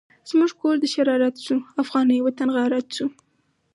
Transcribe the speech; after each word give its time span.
زمونږ 0.29 0.51
کور 0.59 0.75
دشرارت 0.85 1.35
شو، 1.45 1.57
افغانی 1.83 2.17
وطن 2.21 2.49
غارت 2.55 2.87
شو 2.97 3.07